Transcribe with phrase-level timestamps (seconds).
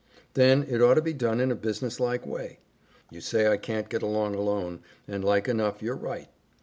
[0.33, 2.57] Then it ought to be done in a businesslike way.
[3.11, 6.29] You say I can't get along alone, and like enough you're right.